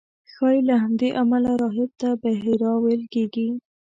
[0.31, 3.47] ښایي له همدې امله راهب ته بحیرا ویل کېږي.